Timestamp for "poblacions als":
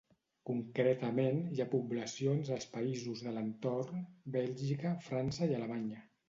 1.73-2.65